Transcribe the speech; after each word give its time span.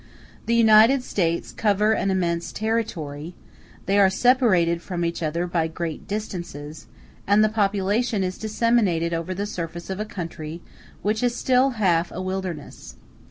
*a 0.01 0.47
The 0.47 0.55
United 0.55 1.03
States 1.03 1.51
cover 1.51 1.91
an 1.91 2.09
immense 2.09 2.51
territory; 2.51 3.35
they 3.85 3.99
are 3.99 4.09
separated 4.09 4.81
from 4.81 5.05
each 5.05 5.21
other 5.21 5.45
by 5.45 5.67
great 5.67 6.07
distances; 6.07 6.87
and 7.27 7.43
the 7.43 7.49
population 7.49 8.23
is 8.23 8.39
disseminated 8.39 9.13
over 9.13 9.35
the 9.35 9.45
surface 9.45 9.91
of 9.91 9.99
a 9.99 10.05
country 10.05 10.63
which 11.03 11.21
is 11.21 11.35
still 11.35 11.73
half 11.77 12.11
a 12.11 12.19
wilderness. 12.19 12.95